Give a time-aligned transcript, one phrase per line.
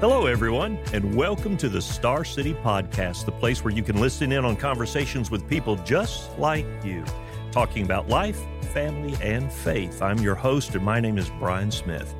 [0.00, 4.32] Hello, everyone, and welcome to the Star City Podcast, the place where you can listen
[4.32, 7.04] in on conversations with people just like you,
[7.52, 8.40] talking about life,
[8.72, 10.00] family, and faith.
[10.00, 12.14] I'm your host, and my name is Bryan Smith.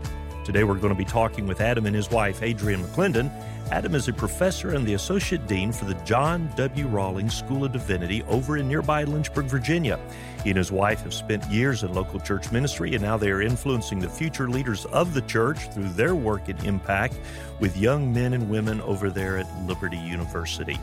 [0.44, 3.32] Today, we're going to be talking with Adam and his wife, Adrienne McClendon.
[3.70, 6.86] Adam is a professor and the associate dean for the John W.
[6.86, 9.98] Rawlings School of Divinity over in nearby Lynchburg, Virginia.
[10.42, 13.42] He and his wife have spent years in local church ministry, and now they are
[13.42, 17.14] influencing the future leaders of the church through their work and impact
[17.60, 20.78] with young men and women over there at Liberty University.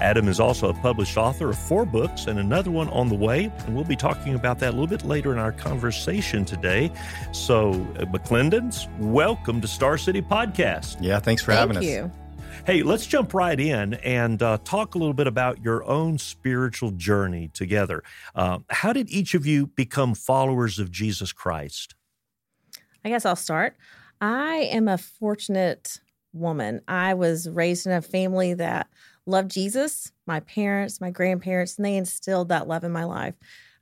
[0.00, 3.52] Adam is also a published author of four books and another one on the way,
[3.66, 6.90] and we'll be talking about that a little bit later in our conversation today.
[7.32, 10.96] So, uh, McClendons, welcome to Star City Podcast.
[11.00, 11.84] Yeah, thanks for Thank having us.
[12.66, 16.92] Hey, let's jump right in and uh, talk a little bit about your own spiritual
[16.92, 18.02] journey together.
[18.34, 21.94] Uh, how did each of you become followers of Jesus Christ?
[23.04, 23.76] I guess I'll start.
[24.20, 26.00] I am a fortunate
[26.32, 26.80] woman.
[26.86, 28.88] I was raised in a family that
[29.26, 33.34] loved Jesus, my parents, my grandparents, and they instilled that love in my life.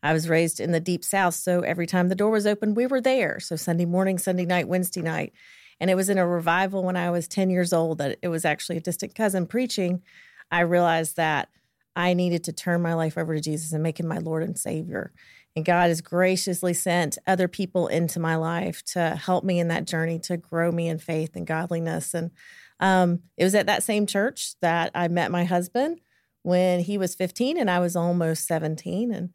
[0.03, 2.87] I was raised in the deep south, so every time the door was open, we
[2.87, 3.39] were there.
[3.41, 5.35] So Sunday morning, Sunday night, Wednesday night.
[5.81, 8.45] And it was in a revival when I was 10 years old that it was
[8.45, 10.03] actually a distant cousin preaching.
[10.51, 11.49] I realized that
[11.97, 14.59] I needed to turn my life over to Jesus and make him my Lord and
[14.59, 15.13] Savior.
[15.57, 19.87] And God has graciously sent other people into my life to help me in that
[19.87, 22.15] journey to grow me in faith and godliness.
[22.15, 22.31] And
[22.79, 26.01] um, it was at that same church that I met my husband
[26.43, 29.13] when he was 15 and I was almost 17.
[29.13, 29.31] And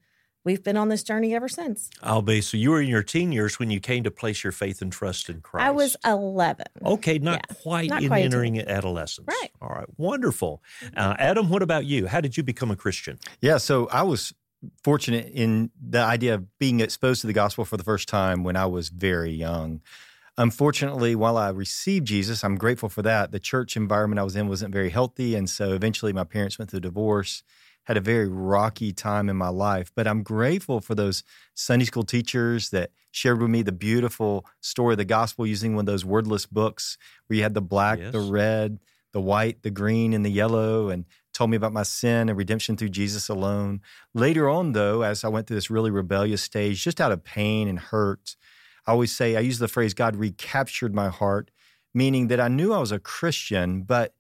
[0.46, 1.90] we've been on this journey ever since.
[2.02, 4.54] I'll be so you were in your teen years when you came to place your
[4.54, 5.66] faith and trust in Christ.
[5.66, 6.66] I was 11.
[6.86, 9.28] Okay, not Yeah, quite not in quite a entering adolescence.
[9.28, 9.52] Right.
[9.62, 9.88] All right.
[9.98, 10.64] Wonderful.
[10.96, 12.08] Uh, Adam, what about you?
[12.08, 13.20] How did you become a Christian?
[13.42, 14.34] Yeah, so I was
[14.84, 18.56] fortunate in the idea of being exposed to the gospel for the first time when
[18.56, 19.82] I was very young.
[20.38, 23.32] Unfortunately, while I received Jesus, I'm grateful for that.
[23.32, 25.34] The church environment I was in wasn't very healthy.
[25.34, 27.42] And so eventually my parents went through divorce,
[27.86, 29.92] had a very rocky time in my life.
[29.95, 31.23] But I'm grateful for those
[31.54, 35.83] Sunday school teachers that shared with me the beautiful story of the gospel using one
[35.83, 38.80] of those wordless books where you had the black, the red,
[39.14, 42.76] the white, the green, and the yellow, and told me about my sin and redemption
[42.76, 43.82] through Jesus alone.
[44.14, 47.67] Later on, though, as I went through this really rebellious stage, just out of pain
[47.67, 48.36] and hurt,
[48.86, 51.52] I always say, I use the phrase, God recaptured my heart,
[51.93, 54.14] meaning that I knew I was a Christian, but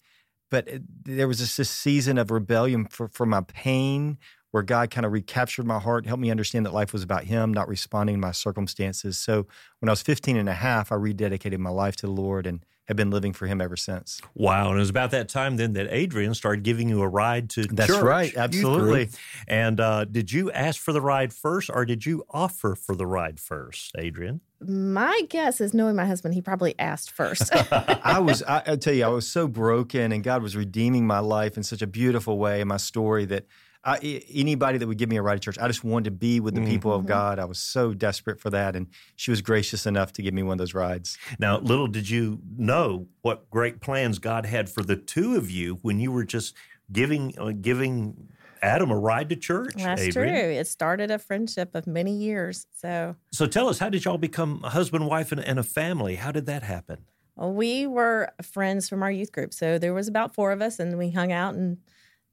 [0.55, 4.17] but it- there was just this season of rebellion for, for my pain
[4.51, 7.53] where God kind of recaptured my heart, helped me understand that life was about Him,
[7.53, 9.17] not responding to my circumstances.
[9.17, 9.47] So
[9.79, 12.65] when I was 15 and a half, I rededicated my life to the Lord and
[12.87, 14.21] have been living for Him ever since.
[14.33, 14.69] Wow.
[14.69, 17.63] And it was about that time then that Adrienne started giving you a ride to
[17.63, 18.33] That's church, right.
[18.37, 19.09] Absolutely.
[19.47, 23.05] And uh, did you ask for the ride first or did you offer for the
[23.05, 24.39] ride first, Adrienne?
[24.61, 27.49] My guess is knowing my husband, he probably asked first.
[27.71, 31.19] I was, I, I tell you, I was so broken, and God was redeeming my
[31.19, 33.45] life in such a beautiful way, in my story that
[33.83, 36.11] I, a- anybody that would give me a ride to church, I just wanted to
[36.11, 37.37] be with the people of God.
[37.37, 40.53] I was so desperate for that, and she was gracious enough to give me one
[40.53, 41.17] of those rides.
[41.37, 45.79] Now, little did you know what great plans God had for the two of you
[45.83, 46.55] when you were just
[46.91, 48.29] giving uh, giving
[48.61, 49.75] Adam a ride to church.
[49.75, 50.33] That's Adrienne.
[50.33, 50.51] true.
[50.51, 52.67] It started a friendship of many years.
[52.71, 56.15] So So tell us, how did y'all become a husband, wife, and, and a family?
[56.15, 57.05] How did that happen?
[57.35, 59.53] Well, we were friends from our youth group.
[59.53, 61.77] So there was about four of us, and we hung out and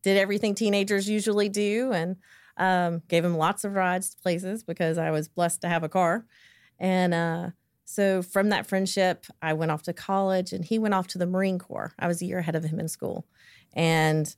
[0.03, 2.17] did everything teenagers usually do and
[2.57, 5.89] um, gave him lots of rides to places because I was blessed to have a
[5.89, 6.27] car.
[6.79, 7.51] And uh,
[7.85, 11.27] so from that friendship, I went off to college and he went off to the
[11.27, 11.93] Marine Corps.
[11.99, 13.27] I was a year ahead of him in school.
[13.75, 14.35] And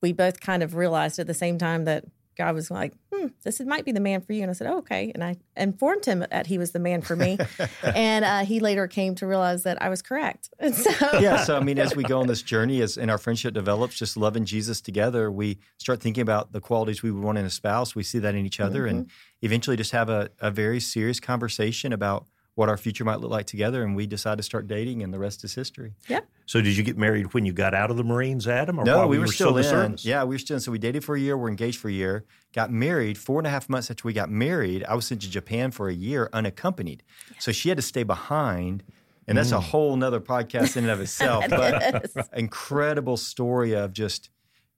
[0.00, 2.04] we both kind of realized at the same time that
[2.40, 4.40] God was like, hmm, this might be the man for you.
[4.40, 5.12] And I said, oh, okay.
[5.14, 7.36] And I informed him that he was the man for me.
[7.82, 10.48] and uh, he later came to realize that I was correct.
[10.58, 11.44] And so, yeah.
[11.44, 14.16] So, I mean, as we go on this journey, as and our friendship develops, just
[14.16, 17.94] loving Jesus together, we start thinking about the qualities we would want in a spouse.
[17.94, 19.10] We see that in each other, and
[19.42, 22.26] eventually just have a, a very serious conversation about
[22.60, 23.82] what our future might look like together.
[23.82, 25.94] And we decide to start dating, and the rest is history.
[26.08, 26.28] yep.
[26.44, 28.78] So did you get married when you got out of the Marines, Adam?
[28.78, 29.62] Or No, while we you were still in in.
[29.62, 30.04] the service?
[30.04, 30.60] Yeah, we were still in.
[30.60, 31.38] So we dated for a year.
[31.38, 32.26] We're engaged for a year.
[32.52, 34.84] Got married four and a half months after we got married.
[34.84, 37.02] I was sent to Japan for a year unaccompanied.
[37.38, 38.82] So she had to stay behind.
[39.26, 39.62] And that's a mm.
[39.62, 41.46] whole nother podcast in and of itself.
[41.50, 42.28] but is.
[42.34, 44.28] incredible story of just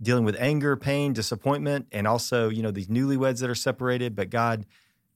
[0.01, 4.15] dealing with anger, pain, disappointment, and also, you know, these newlyweds that are separated.
[4.15, 4.67] But God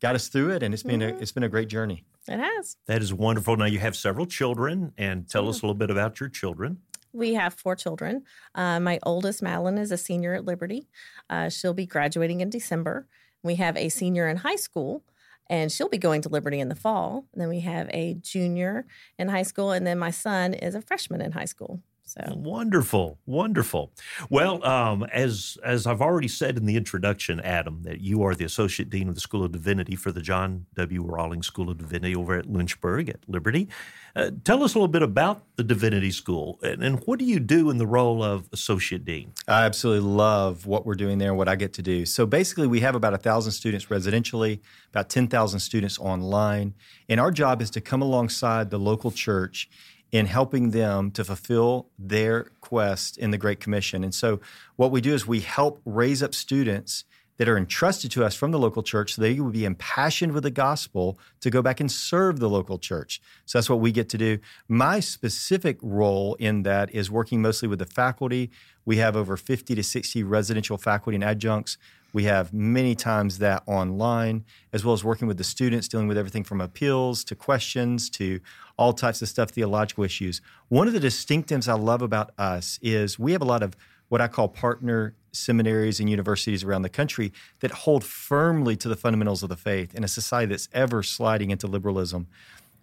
[0.01, 2.05] got us through it and it's been a it's been a great journey.
[2.29, 2.77] It has.
[2.87, 3.57] That is wonderful.
[3.57, 6.79] Now you have several children, and tell us a little bit about your children.
[7.13, 8.25] We have four children.
[8.55, 10.89] Uh, my oldest, Madeline, is a senior at Liberty.
[11.31, 13.07] Uh, she'll be graduating in December.
[13.43, 15.05] We have a senior in high school,
[15.49, 17.27] and she'll be going to Liberty in the fall.
[17.33, 18.87] And then we have a junior
[19.19, 21.81] in high school, and then my son is a freshman in high school.
[22.09, 23.91] So wonderful, wonderful.
[24.31, 28.45] Well, um, as as I've already said in the introduction, Adam, that you are the
[28.45, 31.03] associate dean of the School of Divinity for the John W.
[31.03, 33.67] Rawlings School of Divinity over at Lynchburg at Liberty.
[34.15, 37.41] Uh, tell us a little bit about the Divinity School and, and, what do you
[37.41, 39.33] do in the role of associate dean?
[39.49, 42.07] I absolutely love what we're doing there and what I get to do.
[42.07, 44.61] So basically, we have about a thousand students residentially,
[44.91, 46.75] about ten thousand students online,
[47.09, 49.69] and our job is to come alongside the local church
[50.13, 54.05] in helping them to fulfill their quest in the Great Commission.
[54.05, 54.41] And so,
[54.77, 57.05] what we do is we help raise up students
[57.37, 60.43] that are entrusted to us from the local church so they will be impassioned with
[60.43, 63.21] the gospel to go back and serve the local church.
[63.45, 64.39] So that's what we get to do.
[64.69, 68.51] My specific role in that is working mostly with the faculty.
[68.85, 71.77] We have over 50 to 60 residential faculty and adjuncts.
[72.13, 76.17] We have many times that online, as well as working with the students, dealing with
[76.17, 78.41] everything from appeals to questions to
[78.79, 80.41] all types of stuff, theological issues.
[80.69, 83.77] One of the distinctives I love about us is we have a lot of
[84.09, 88.97] what I call partner seminaries and universities around the country that hold firmly to the
[88.97, 92.27] fundamentals of the faith in a society that's ever sliding into liberalism.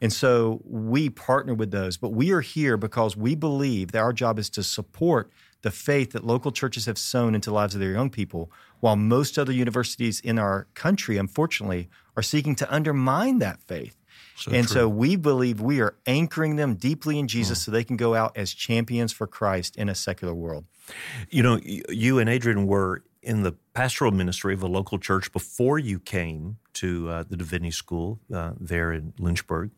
[0.02, 4.14] And so we partner with those, but we are here because we believe that our
[4.14, 5.32] job is to support
[5.62, 8.52] the faith that local churches have sown into the lives of their young people,
[8.82, 14.03] while most other universities in our country, unfortunately, are seeking to undermine that faith.
[14.36, 14.74] So and true.
[14.74, 17.66] so we believe we are anchoring them deeply in Jesus mm.
[17.66, 20.66] so they can go out as champions for Christ in a secular world.
[21.30, 25.80] You know, you and Adrienne were in the pastoral ministry of a local church before
[25.80, 29.72] you came to uh, the Divinity School uh, there in Lynchburg.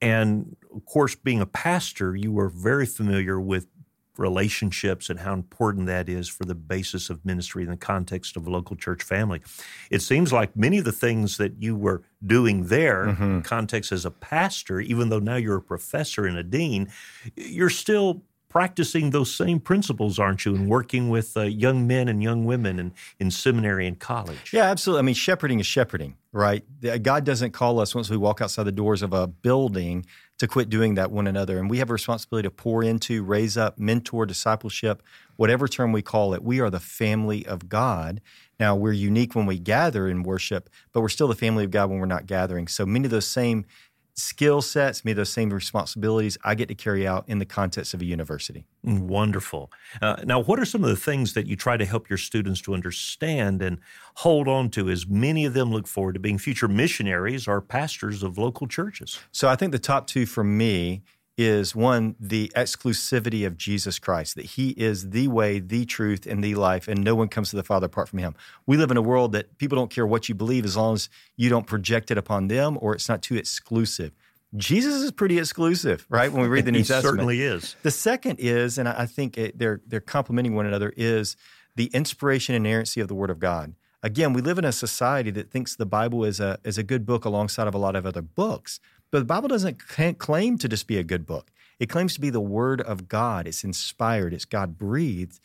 [0.00, 3.68] And of course, being a pastor, you were very familiar with
[4.16, 8.46] relationships and how important that is for the basis of ministry in the context of
[8.46, 9.42] a local church family.
[9.90, 13.22] It seems like many of the things that you were doing there mm-hmm.
[13.22, 16.90] in context as a pastor, even though now you're a professor and a dean,
[17.36, 18.22] you're still
[18.54, 22.78] practicing those same principles, aren't you, and working with uh, young men and young women
[22.78, 24.52] in, in seminary and college?
[24.52, 25.00] Yeah, absolutely.
[25.00, 26.64] I mean, shepherding is shepherding, right?
[27.02, 30.06] God doesn't call us once we walk outside the doors of a building
[30.38, 31.58] to quit doing that one another.
[31.58, 35.02] And we have a responsibility to pour into, raise up, mentor, discipleship,
[35.34, 36.44] whatever term we call it.
[36.44, 38.20] We are the family of God.
[38.60, 41.90] Now, we're unique when we gather in worship, but we're still the family of God
[41.90, 42.68] when we're not gathering.
[42.68, 43.64] So many of those same
[44.14, 48.00] skill sets, me those same responsibilities I get to carry out in the context of
[48.00, 48.64] a university.
[48.82, 49.72] Wonderful.
[50.00, 52.60] Uh, now, what are some of the things that you try to help your students
[52.62, 53.78] to understand and
[54.16, 58.22] hold on to as many of them look forward to being future missionaries or pastors
[58.22, 59.18] of local churches?
[59.32, 61.02] So, I think the top two for me
[61.36, 66.42] is one, the exclusivity of Jesus Christ, that he is the way, the truth, and
[66.44, 68.34] the life, and no one comes to the Father apart from him.
[68.66, 71.08] We live in a world that people don't care what you believe as long as
[71.36, 74.12] you don't project it upon them or it's not too exclusive.
[74.56, 76.32] Jesus is pretty exclusive, right?
[76.32, 77.74] When we read the New he Testament, certainly is.
[77.82, 81.36] The second is, and I think it, they're they're complementing one another, is
[81.74, 83.74] the inspiration and inerrancy of the Word of God.
[84.00, 87.04] Again, we live in a society that thinks the Bible is a is a good
[87.04, 88.78] book alongside of a lot of other books,
[89.14, 89.78] but the Bible doesn't
[90.18, 91.52] claim to just be a good book.
[91.78, 93.46] It claims to be the Word of God.
[93.46, 95.38] It's inspired, it's God breathed.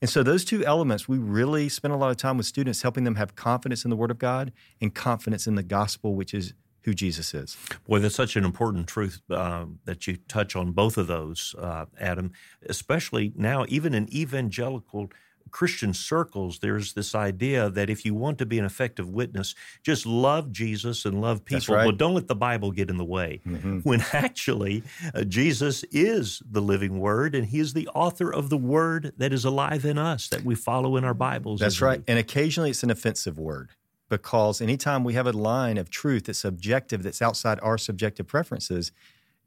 [0.00, 3.02] And so, those two elements, we really spend a lot of time with students helping
[3.02, 6.54] them have confidence in the Word of God and confidence in the gospel, which is
[6.84, 7.56] who Jesus is.
[7.88, 11.86] Boy, that's such an important truth uh, that you touch on both of those, uh,
[11.98, 12.30] Adam,
[12.68, 15.10] especially now, even in evangelical
[15.50, 20.06] Christian circles, there's this idea that if you want to be an effective witness, just
[20.06, 21.84] love Jesus and love people, right.
[21.84, 23.40] but don't let the Bible get in the way.
[23.46, 23.80] Mm-hmm.
[23.80, 24.82] When actually,
[25.14, 29.32] uh, Jesus is the living Word, and He is the author of the Word that
[29.32, 31.60] is alive in us that we follow in our Bibles.
[31.60, 32.02] That's right.
[32.06, 33.70] And occasionally it's an offensive word
[34.08, 38.92] because anytime we have a line of truth that's subjective, that's outside our subjective preferences,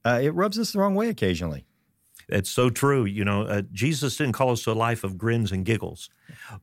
[0.05, 1.65] uh, it rubs us the wrong way occasionally.
[2.29, 3.05] It's so true.
[3.05, 6.09] You know, uh, Jesus didn't call us to a life of grins and giggles,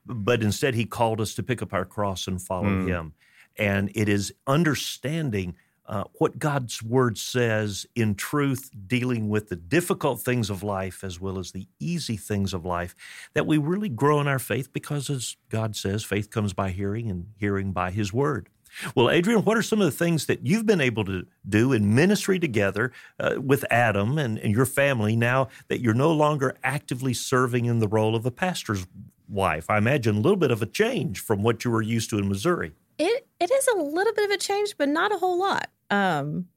[0.07, 2.89] but instead he called us to pick up our cross and follow mm.
[2.89, 3.15] him.
[3.59, 5.57] And it is understanding
[5.89, 11.21] uh, what God's word says in truth, dealing with the difficult things of life as
[11.21, 12.97] well as the easy things of life,
[13.35, 17.09] that we really grow in our faith because, as God says, faith comes by hearing
[17.09, 18.49] and hearing by his word.
[18.95, 21.95] Well, Adrienne, what are some of the things that you've been able to do in
[21.95, 27.14] ministry together uh, with Adam and, and your family now that you're no longer actively
[27.14, 28.87] serving in the role of a pastor's
[29.28, 29.71] wife?
[29.71, 32.28] I imagine a little bit of a change from what you were used to in
[32.28, 32.73] Missouri.
[32.99, 35.71] It it is a little bit of a change, but not a whole lot.
[35.90, 36.49] Um,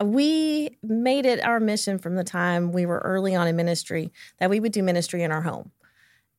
[0.00, 4.50] we made it our mission from the time we were early on in ministry that
[4.50, 5.72] we would do ministry in our home,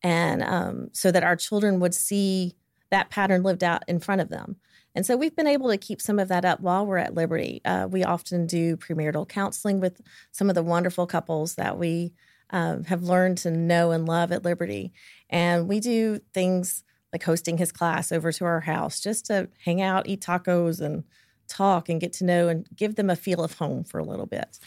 [0.01, 2.55] and um, so that our children would see
[2.89, 4.57] that pattern lived out in front of them.
[4.95, 7.61] And so we've been able to keep some of that up while we're at Liberty.
[7.65, 12.13] Uh, we often do premarital counseling with some of the wonderful couples that we
[12.51, 14.93] um, have learned to know and love at Liberty.
[15.29, 19.81] And we do things like hosting his class over to our house just to hang
[19.81, 21.03] out, eat tacos, and
[21.47, 24.25] talk and get to know and give them a feel of home for a little
[24.25, 24.59] bit.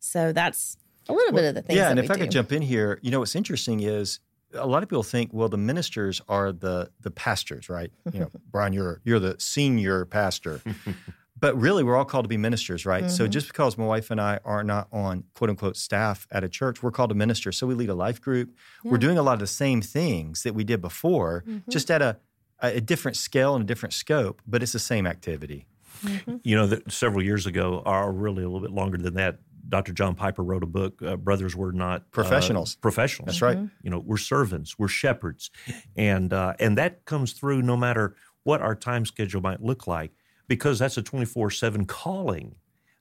[0.00, 0.76] So that's
[1.08, 1.76] a little well, bit of the things.
[1.78, 2.20] Yeah, and if I do.
[2.20, 4.20] could jump in here, you know what's interesting is
[4.58, 7.90] a lot of people think, well, the ministers are the the pastors, right?
[8.12, 10.60] You know, Bryan, you're you're the senior pastor.
[11.38, 13.04] but really, we're all called to be ministers, right?
[13.04, 13.12] Mm-hmm.
[13.12, 16.48] So just because my wife and I are not on quote unquote staff at a
[16.48, 17.52] church, we're called to minister.
[17.52, 18.54] So we lead a life group.
[18.84, 18.90] Yeah.
[18.90, 21.70] We're doing a lot of the same things that we did before, mm-hmm.
[21.70, 22.18] just at a,
[22.60, 25.66] a different scale and a different scope, but it's the same activity.
[26.04, 26.36] Mm-hmm.
[26.42, 29.92] You know, that several years ago, or really a little bit longer than that, Dr.
[29.92, 31.00] John Piper wrote a book.
[31.02, 32.76] Uh, Brothers, we're not uh, professionals.
[32.76, 33.26] Uh, professionals.
[33.26, 33.58] That's right.
[33.82, 34.78] You know, we're servants.
[34.78, 35.50] We're shepherds,
[35.96, 40.12] and uh, and that comes through no matter what our time schedule might look like,
[40.48, 42.54] because that's a twenty four seven calling,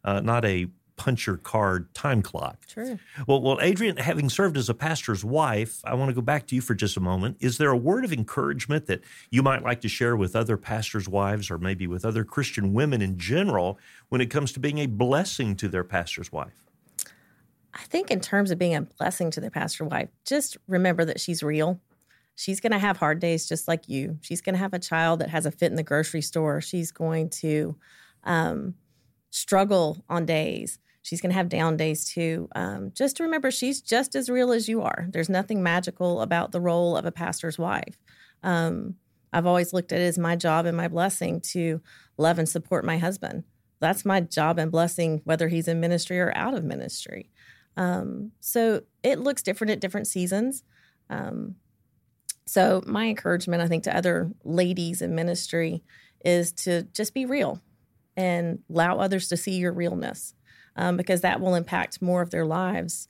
[0.04, 0.68] uh, not a
[0.98, 2.66] punch your card time clock.
[2.68, 2.98] True.
[3.28, 6.56] Well, well, Adrienne, having served as a pastor's wife, I want to go back to
[6.56, 7.38] you for just a moment.
[7.40, 11.08] Is there a word of encouragement that you might like to share with other pastors'
[11.08, 13.78] wives or maybe with other Christian women in general
[14.10, 16.66] when it comes to being a blessing to their pastor's wife?
[17.74, 21.20] I think, in terms of being a blessing to their pastor's wife, just remember that
[21.20, 21.82] she's real.
[22.36, 24.18] She's going to have hard days just like you.
[24.22, 26.62] She's going to have a child that has a fit in the grocery store.
[26.62, 27.76] She's going to
[28.24, 28.76] um,
[29.30, 30.80] struggle on days.
[31.06, 32.50] She's going to have down days too.
[32.56, 35.06] Um, just remember, she's just as real as you are.
[35.12, 38.00] There's nothing magical about the role of a pastor's wife.
[38.42, 38.96] Um,
[39.32, 41.80] I've always looked at it as my job and my blessing to
[42.18, 43.44] love and support my husband.
[43.80, 47.30] That's my job and blessing, whether he's in ministry or out of ministry.
[47.78, 50.64] Um, so it looks different at different seasons.
[51.12, 51.54] Um,
[52.48, 55.84] so my encouragement, I think, to other ladies in ministry
[56.24, 57.62] is to just be real
[58.18, 60.34] and allow others to see your realness
[60.76, 63.08] um, because that will impact more of their lives.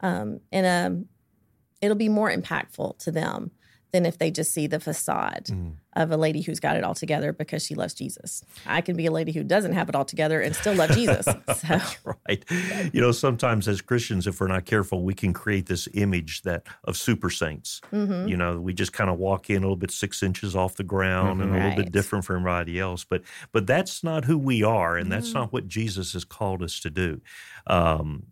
[0.00, 1.06] Um, and um,
[1.80, 3.50] it'll be more impactful to them
[3.92, 5.72] than if they just see the facade mm.
[5.94, 8.44] of a lady who's got it all together because she loves Jesus.
[8.66, 11.26] I can be a lady who doesn't have it all together and still love Jesus.
[11.58, 11.66] So.
[11.66, 12.44] That's right.
[12.92, 16.64] You know, sometimes as Christians, if we're not careful, we can create this image that
[16.84, 17.80] of super saints.
[17.92, 18.28] Mm-hmm.
[18.28, 20.84] You know, we just kind of walk in a little bit six inches off the
[20.84, 21.42] ground mm-hmm.
[21.42, 21.76] and a little right.
[21.78, 23.02] bit different from everybody else.
[23.02, 25.38] But but that's not who we are, and that's mm-hmm.
[25.38, 27.20] not what Jesus has called us to do.
[27.66, 28.24] Um,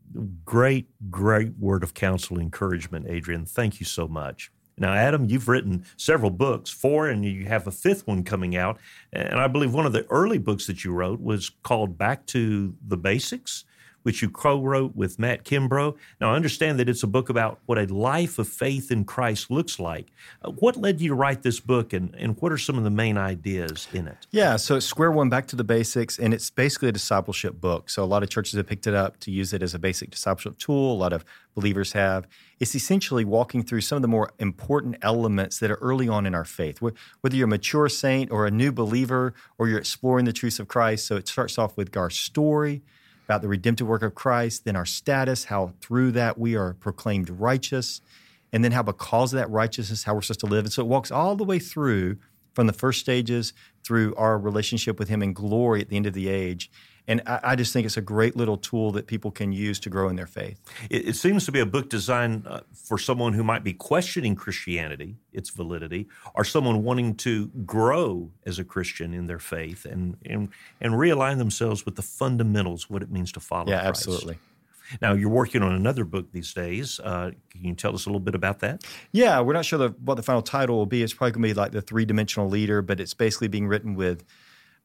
[0.44, 3.46] great, great word of counsel, encouragement, Adrienne.
[3.46, 4.50] Thank you so much.
[4.78, 8.78] Now, Adam, you've written several books, four, and you have a fifth one coming out.
[9.12, 12.74] And I believe one of the early books that you wrote was called Back to
[12.86, 13.64] the Basics
[14.06, 15.96] which you co wrote with Matt Kimbrough.
[16.20, 19.50] Now, I understand that it's a book about what a life of faith in Christ
[19.50, 20.12] looks like.
[20.42, 22.90] Uh, what led you to write this book, and, and what are some of the
[22.90, 24.28] main ideas in it?
[24.30, 27.90] Yeah, so Square One Back to the Basics, and it's basically a discipleship book.
[27.90, 30.10] So, a lot of churches have picked it up to use it as a basic
[30.10, 30.92] discipleship tool.
[30.92, 31.24] A lot of
[31.56, 32.28] believers have.
[32.60, 36.34] It's essentially walking through some of the more important elements that are early on in
[36.36, 36.80] our faith.
[36.80, 40.68] Whether you're a mature saint or a new believer, or you're exploring the truths of
[40.68, 41.08] Christ.
[41.08, 42.84] So, it starts off with our story
[43.26, 47.28] about the redemptive work of Christ, then our status, how through that we are proclaimed
[47.28, 48.00] righteous,
[48.52, 50.64] and then how because of that righteousness, how we're supposed to live.
[50.64, 52.18] And so it walks all the way through
[52.54, 53.52] from the first stages
[53.84, 56.70] through our relationship with Him in glory at the end of the age.
[57.08, 59.90] And I, I, just think it's a great little tool that people can use to
[59.90, 60.60] grow in their faith.
[60.90, 64.34] It, it seems to be a book designed uh, for someone who might be questioning
[64.34, 70.16] Christianity, its validity, or someone wanting to grow as a Christian in their faith and
[70.26, 70.48] and,
[70.80, 73.88] and realign themselves with the fundamentals, what it means to follow yeah, Christ.
[73.88, 74.38] absolutely.
[75.00, 77.00] Now, you're working on another book these days.
[77.00, 78.84] Uh, can you tell us a little bit about that?
[79.12, 81.02] Yeah, we're not sure the, what the final title will be.
[81.02, 83.94] It's probably going to be like The Three Dimensional Leader, but it's basically being written
[83.94, 84.24] with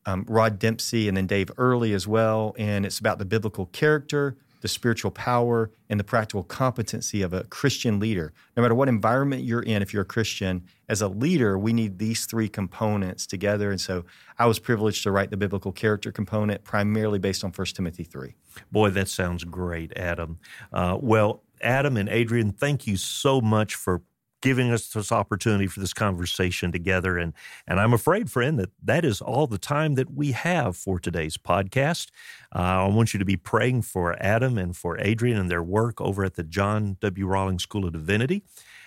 [0.06, 2.56] um, Rod Dempsey and then Dave Earley as well.
[2.58, 7.44] And it's about the biblical character, the spiritual power, and the practical competency of a
[7.46, 8.34] Christian leader.
[8.56, 11.98] No matter what environment you're in, if you're a Christian, as a leader, we need
[12.00, 13.72] these three components together.
[13.72, 14.06] And so
[14.38, 18.36] I was privileged to write the biblical character component primarily based on 1 Timothy 3.
[18.72, 20.40] Boy, that sounds great, Adam.
[20.72, 24.02] Uh, well, Adam and Adrienne, thank you so much for
[24.42, 27.18] giving us this opportunity for this conversation together.
[27.18, 27.34] And,
[27.68, 31.38] and I'm afraid, friend, that that is all the time that we have for today's
[31.38, 32.10] podcast.
[32.54, 36.02] Uh, I want you to be praying for Adam and for Adrienne and their work
[36.02, 37.26] over at the John W.
[37.26, 38.44] Rawlings School of Divinity.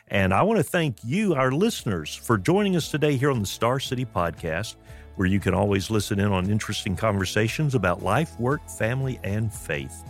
[0.08, 3.46] And I want to thank you, our listeners, for joining us today here on the
[3.46, 4.76] Star City Podcast,
[5.16, 10.04] where you can always listen in on interesting conversations about life, work, family, and faith.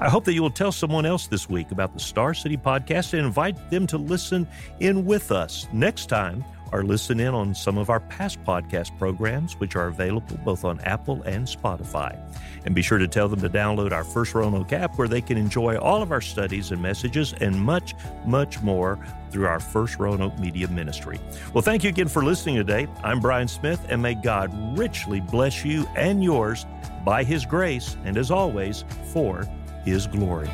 [0.00, 3.12] I hope that you will tell someone else this week about the Star City podcast
[3.12, 4.48] and invite them to listen
[4.80, 6.42] in with us next time
[6.72, 10.80] or listen in on some of our past podcast programs, which are available both on
[10.80, 12.18] Apple and Spotify.
[12.64, 15.36] And be sure to tell them to download our First Roanoke app where they can
[15.36, 18.98] enjoy all of our studies and messages and much, much more
[19.30, 21.20] through our First Roanoke Media Ministry.
[21.52, 22.88] Well, thank you again for listening today.
[23.04, 26.64] I'm Bryan Smith, and may God richly bless you and yours
[27.04, 29.46] by His grace, and as always, for
[29.84, 30.50] His glory.